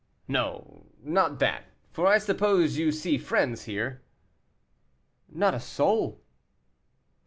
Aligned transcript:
"No, 0.27 0.87
not 1.03 1.37
that, 1.37 1.65
for 1.91 2.07
I 2.07 2.17
suppose 2.17 2.75
you 2.75 2.91
see 2.91 3.19
friends 3.19 3.65
here." 3.65 4.01
"Not 5.29 5.53
a 5.53 5.59
soul." 5.59 6.23